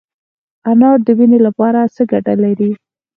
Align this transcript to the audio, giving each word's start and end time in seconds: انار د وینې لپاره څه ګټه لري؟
انار 0.71 0.97
د 1.07 1.07
وینې 1.17 1.39
لپاره 1.47 1.79
څه 1.95 2.01
ګټه 2.11 2.33
لري؟ 2.43 2.71